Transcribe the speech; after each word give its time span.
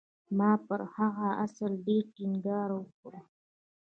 ما 0.37 0.51
پر 0.67 0.81
هغه 0.95 1.29
اصل 1.45 1.71
ډېر 1.85 2.03
ټينګار 2.15 2.69
وکړ. 2.75 3.13